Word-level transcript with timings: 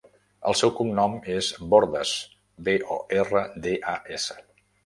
El 0.51 0.55
seu 0.61 0.71
cognom 0.79 1.17
és 1.33 1.51
Bordas: 1.75 2.15
be, 2.69 2.77
o, 2.97 3.01
erra, 3.21 3.47
de, 3.67 3.79
a, 3.97 3.99
essa. 4.21 4.43